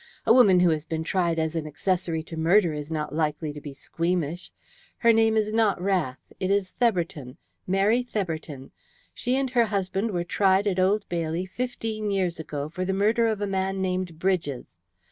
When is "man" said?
13.45-13.79